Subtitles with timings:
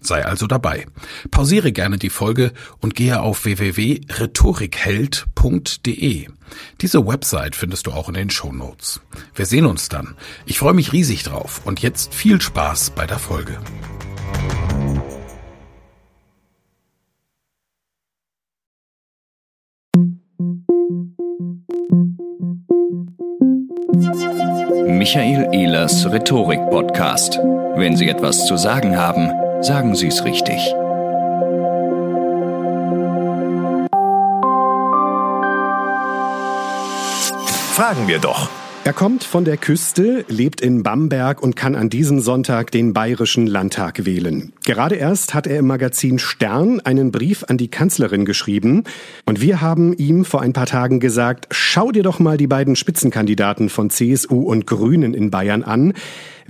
[0.00, 0.86] Sei also dabei.
[1.30, 6.28] Pausiere gerne die Folge und gehe auf www.rhetorikheld.de.
[6.80, 9.00] Diese Website findest du auch in den Show Notes.
[9.34, 10.16] Wir sehen uns dann.
[10.46, 13.58] Ich freue mich riesig drauf und jetzt viel Spaß bei der Folge.
[24.86, 27.38] Michael Ehlers Rhetorik Podcast.
[27.74, 29.30] Wenn Sie etwas zu sagen haben,
[29.62, 30.58] Sagen Sie es richtig.
[37.74, 38.48] Fragen wir doch.
[38.82, 43.46] Er kommt von der Küste, lebt in Bamberg und kann an diesem Sonntag den Bayerischen
[43.46, 44.54] Landtag wählen.
[44.64, 48.84] Gerade erst hat er im Magazin Stern einen Brief an die Kanzlerin geschrieben
[49.26, 52.74] und wir haben ihm vor ein paar Tagen gesagt, schau dir doch mal die beiden
[52.74, 55.92] Spitzenkandidaten von CSU und Grünen in Bayern an.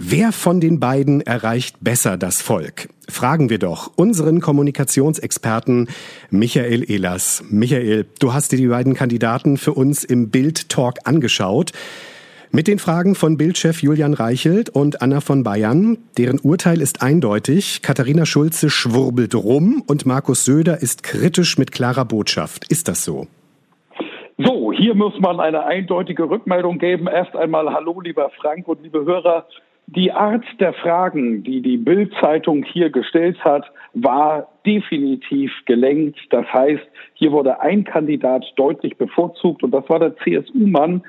[0.03, 2.89] Wer von den beiden erreicht besser das Volk?
[3.07, 5.89] Fragen wir doch unseren Kommunikationsexperten
[6.31, 7.45] Michael Ehlers.
[7.51, 11.73] Michael, du hast dir die beiden Kandidaten für uns im Bild Talk angeschaut.
[12.51, 15.99] Mit den Fragen von Bildchef Julian Reichelt und Anna von Bayern.
[16.17, 17.83] Deren Urteil ist eindeutig.
[17.83, 22.65] Katharina Schulze schwurbelt rum und Markus Söder ist kritisch mit klarer Botschaft.
[22.73, 23.27] Ist das so?
[24.39, 27.07] So, hier muss man eine eindeutige Rückmeldung geben.
[27.07, 29.47] Erst einmal Hallo, lieber Frank und liebe Hörer.
[29.97, 36.17] Die Art der Fragen, die die Bild-Zeitung hier gestellt hat, war definitiv gelenkt.
[36.31, 41.03] Das heißt, hier wurde ein Kandidat deutlich bevorzugt und das war der CSU-Mann,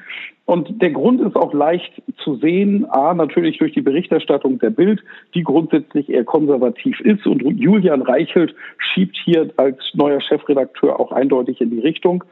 [0.51, 5.01] und der Grund ist auch leicht zu sehen, a, natürlich durch die Berichterstattung der Bild,
[5.33, 7.25] die grundsätzlich eher konservativ ist.
[7.25, 12.25] Und Julian Reichelt schiebt hier als neuer Chefredakteur auch eindeutig in die Richtung.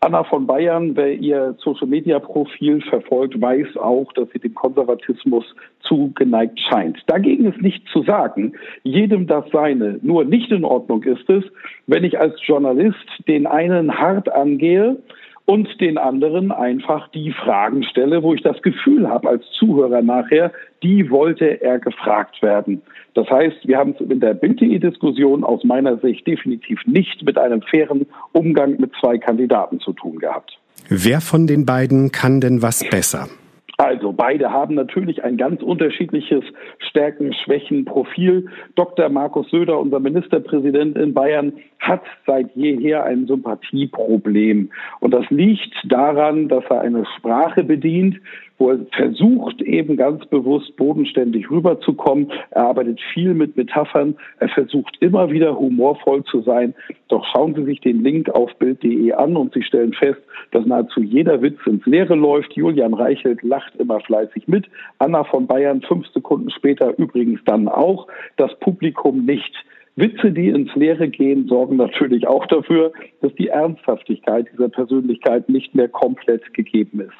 [0.00, 5.44] Anna von Bayern, wer ihr Social-Media-Profil verfolgt, weiß auch, dass sie dem Konservatismus
[5.80, 7.02] zugeneigt scheint.
[7.08, 8.54] Dagegen ist nicht zu sagen,
[8.84, 9.98] jedem das seine.
[10.00, 11.44] Nur nicht in Ordnung ist es,
[11.86, 14.96] wenn ich als Journalist den einen hart angehe,
[15.46, 20.52] und den anderen einfach die Fragen stelle, wo ich das Gefühl habe als Zuhörer nachher,
[20.82, 22.82] die wollte er gefragt werden.
[23.14, 27.62] Das heißt, wir haben es in der Bild.de-Diskussion aus meiner Sicht definitiv nicht mit einem
[27.62, 30.58] fairen Umgang mit zwei Kandidaten zu tun gehabt.
[30.88, 33.28] Wer von den beiden kann denn was besser?
[33.78, 36.42] Also beide haben natürlich ein ganz unterschiedliches
[36.78, 38.48] Stärken, Schwächen, Profil.
[38.74, 39.10] Dr.
[39.10, 44.70] Markus Söder, unser Ministerpräsident in Bayern, hat seit jeher ein Sympathieproblem.
[45.00, 48.18] Und das liegt daran, dass er eine Sprache bedient,
[48.58, 52.32] wo er versucht, eben ganz bewusst bodenständig rüberzukommen.
[52.50, 54.16] Er arbeitet viel mit Metaphern.
[54.38, 56.74] Er versucht immer wieder humorvoll zu sein.
[57.08, 60.20] Doch schauen Sie sich den Link auf Bild.de an und Sie stellen fest,
[60.52, 62.54] dass nahezu jeder Witz ins Leere läuft.
[62.54, 64.66] Julian Reichelt lacht immer fleißig mit.
[64.98, 68.06] Anna von Bayern fünf Sekunden später übrigens dann auch.
[68.36, 69.54] Das Publikum nicht.
[69.96, 72.92] Witze, die ins Leere gehen, sorgen natürlich auch dafür,
[73.22, 77.16] dass die Ernsthaftigkeit dieser Persönlichkeit nicht mehr komplett gegeben ist.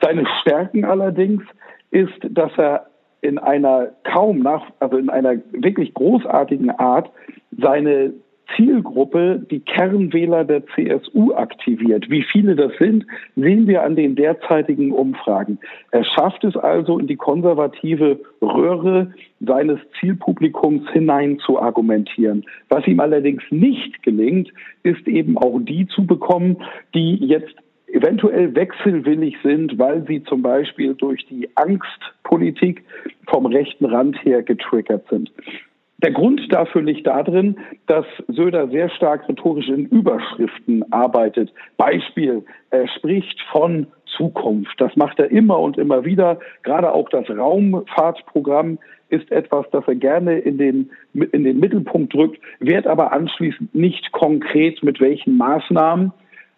[0.00, 1.42] Seine Stärken allerdings
[1.90, 2.86] ist, dass er
[3.22, 7.10] in einer kaum nach, also in einer wirklich großartigen Art
[7.56, 8.12] seine
[8.56, 12.08] Zielgruppe die Kernwähler der CSU aktiviert.
[12.10, 15.58] Wie viele das sind, sehen wir an den derzeitigen Umfragen.
[15.90, 22.44] Er schafft es also in die konservative Röhre seines Zielpublikums hinein zu argumentieren.
[22.68, 24.52] Was ihm allerdings nicht gelingt,
[24.82, 26.56] ist eben auch die zu bekommen,
[26.94, 27.54] die jetzt
[27.92, 32.84] eventuell wechselwillig sind, weil sie zum Beispiel durch die Angstpolitik
[33.26, 35.30] vom rechten Rand her getriggert sind.
[36.02, 37.56] Der Grund dafür liegt darin,
[37.86, 41.52] dass Söder sehr stark rhetorisch in Überschriften arbeitet.
[41.76, 44.74] Beispiel, er spricht von Zukunft.
[44.80, 46.40] Das macht er immer und immer wieder.
[46.64, 48.78] Gerade auch das Raumfahrtprogramm
[49.10, 54.10] ist etwas, das er gerne in den, in den Mittelpunkt drückt, wird aber anschließend nicht
[54.10, 56.12] konkret mit welchen Maßnahmen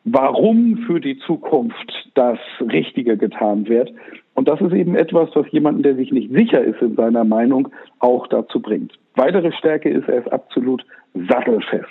[0.04, 3.92] warum für die Zukunft das Richtige getan wird.
[4.34, 7.68] Und das ist eben etwas, was jemanden, der sich nicht sicher ist in seiner Meinung,
[8.00, 8.92] auch dazu bringt.
[9.14, 10.84] Weitere Stärke ist, er ist absolut
[11.28, 11.86] sattelfest.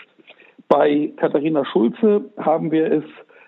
[0.67, 3.03] Bei Katharina Schulze haben wir es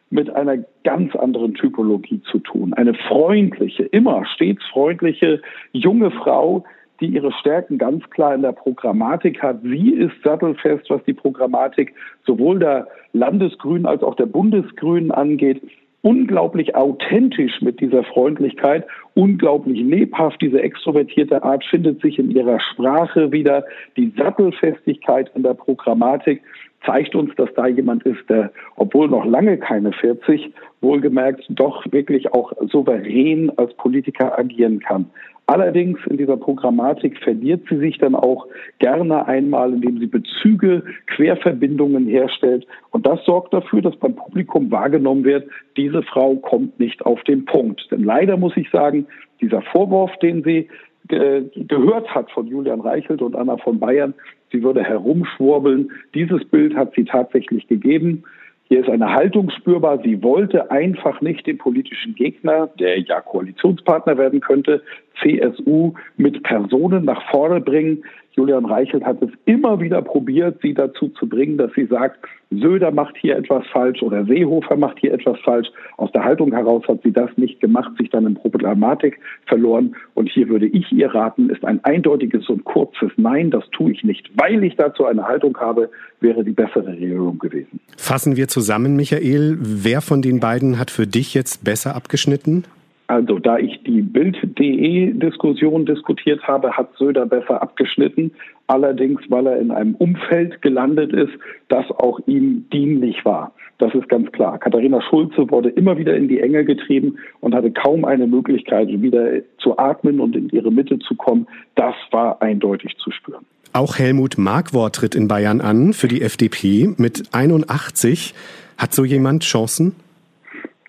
[0.09, 2.73] mit einer ganz anderen Typologie zu tun.
[2.73, 5.41] Eine freundliche, immer stets freundliche
[5.71, 6.63] junge Frau,
[7.01, 9.61] die ihre Stärken ganz klar in der Programmatik hat.
[9.63, 11.93] Sie ist sattelfest, was die Programmatik
[12.25, 15.61] sowohl der Landesgrünen als auch der Bundesgrünen angeht.
[16.05, 18.85] Unglaublich authentisch mit dieser Freundlichkeit,
[19.15, 20.39] unglaublich lebhaft.
[20.39, 23.65] Diese extrovertierte Art findet sich in ihrer Sprache wieder.
[23.97, 26.43] Die Sattelfestigkeit in der Programmatik
[26.85, 32.31] zeigt uns, dass da jemand ist, der, obwohl noch lange keine 40, wohlgemerkt doch wirklich
[32.35, 35.09] auch souverän als Politiker agieren kann.
[35.47, 38.47] Allerdings in dieser Programmatik verliert sie sich dann auch
[38.79, 42.65] gerne einmal, indem sie Bezüge, Querverbindungen herstellt.
[42.89, 45.47] Und das sorgt dafür, dass beim Publikum wahrgenommen wird,
[45.77, 47.87] diese Frau kommt nicht auf den Punkt.
[47.91, 49.05] Denn leider muss ich sagen,
[49.39, 50.67] dieser Vorwurf, den sie
[51.07, 54.15] gehört hat von Julian Reichelt und Anna von Bayern,
[54.51, 55.91] sie würde herumschwurbeln.
[56.15, 58.23] Dieses Bild hat sie tatsächlich gegeben.
[58.67, 59.99] Hier ist eine Haltung spürbar.
[60.03, 64.81] Sie wollte einfach nicht den politischen Gegner, der ja Koalitionspartner werden könnte,
[65.21, 68.03] CSU mit Personen nach vorne bringen.
[68.35, 72.19] Julian Reichelt hat es immer wieder probiert, sie dazu zu bringen, dass sie sagt,
[72.51, 75.67] Söder macht hier etwas falsch oder Seehofer macht hier etwas falsch.
[75.97, 79.95] Aus der Haltung heraus hat sie das nicht gemacht, sich dann in Problematik verloren.
[80.13, 84.03] Und hier würde ich ihr raten, ist ein eindeutiges und kurzes Nein, das tue ich
[84.03, 85.89] nicht, weil ich dazu eine Haltung habe,
[86.19, 87.79] wäre die bessere Regelung gewesen.
[87.97, 89.57] Fassen wir zusammen, Michael.
[89.59, 92.65] Wer von den beiden hat für dich jetzt besser abgeschnitten?
[93.07, 98.31] Also da ich die Bild.de-Diskussion diskutiert habe, hat Söder besser abgeschnitten.
[98.67, 101.33] Allerdings, weil er in einem Umfeld gelandet ist,
[101.67, 103.53] das auch ihm dienlich war.
[103.77, 104.57] Das ist ganz klar.
[104.57, 109.41] Katharina Schulze wurde immer wieder in die Enge getrieben und hatte kaum eine Möglichkeit, wieder
[109.59, 111.45] zu atmen und in ihre Mitte zu kommen.
[111.75, 113.45] Das war eindeutig zu spüren.
[113.73, 118.33] Auch Helmut Markwort tritt in Bayern an für die FDP mit 81.
[118.77, 119.93] Hat so jemand Chancen?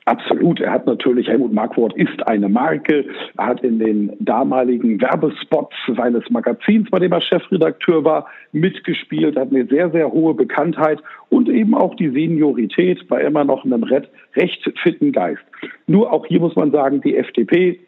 [0.06, 0.60] Absolut.
[0.60, 3.04] Er hat natürlich, Helmut Markwort ist eine Marke.
[3.36, 9.50] Er hat in den damaligen Werbespots seines Magazins, bei dem er Chefredakteur war, mitgespielt, hat
[9.50, 14.08] eine sehr, sehr hohe Bekanntheit und eben auch die Seniorität bei immer noch einem recht
[14.80, 15.42] fitten Geist.
[15.88, 17.80] Nur auch hier muss man sagen, die FDP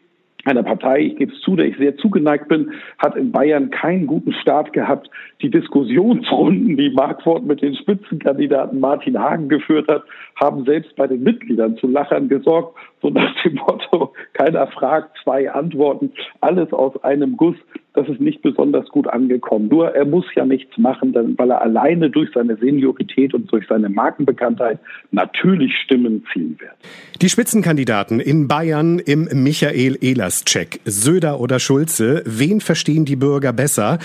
[0.45, 4.07] einer Partei, ich gebe es zu, der ich sehr zugeneigt bin, hat in Bayern keinen
[4.07, 5.09] guten Start gehabt.
[5.41, 10.03] Die Diskussionsrunden, die Markwort mit den Spitzenkandidaten Martin Hagen geführt hat,
[10.39, 15.51] haben selbst bei den Mitgliedern zu Lachern gesorgt, so nach dem Motto, keiner fragt, zwei
[15.51, 17.55] Antworten, alles aus einem Guss.
[17.93, 19.67] Das ist nicht besonders gut angekommen.
[19.67, 23.89] Nur er muss ja nichts machen, weil er alleine durch seine Seniorität und durch seine
[23.89, 24.79] Markenbekanntheit
[25.11, 26.71] natürlich Stimmen ziehen wird.
[27.21, 33.97] Die Spitzenkandidaten in Bayern im Michael Ehlers-Check, Söder oder Schulze, wen verstehen die Bürger besser?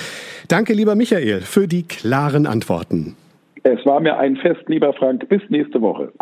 [0.48, 3.16] Danke, lieber Michael, für die klaren Antworten.
[3.64, 5.28] Es war mir ein Fest, lieber Frank.
[5.28, 6.12] Bis nächste Woche.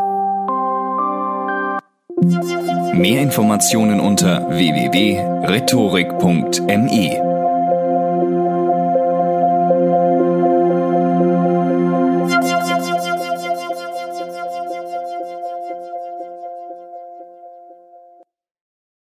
[2.95, 7.32] Mehr Informationen unter www.rhetorik.me